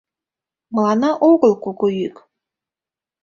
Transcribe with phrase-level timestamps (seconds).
[0.73, 2.15] Мыланна огыл куку йӱк.